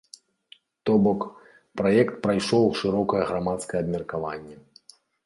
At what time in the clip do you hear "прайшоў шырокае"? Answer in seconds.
2.23-3.21